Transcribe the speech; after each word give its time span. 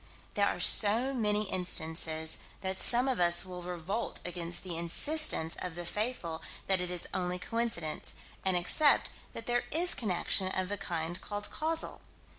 There 0.33 0.47
are 0.47 0.59
so 0.59 1.13
many 1.13 1.43
instances 1.51 2.39
that 2.61 2.79
some 2.79 3.07
of 3.07 3.19
us 3.19 3.45
will 3.45 3.61
revolt 3.61 4.19
against 4.25 4.63
the 4.63 4.75
insistence 4.75 5.55
of 5.59 5.75
the 5.75 5.85
faithful 5.85 6.41
that 6.65 6.81
it 6.81 6.89
is 6.89 7.07
only 7.13 7.37
coincidence, 7.37 8.15
and 8.43 8.57
accept 8.57 9.11
that 9.33 9.45
there 9.45 9.65
is 9.71 9.93
connection 9.93 10.47
of 10.59 10.69
the 10.69 10.77
kind 10.79 11.21
called 11.21 11.51
causal. 11.51 12.01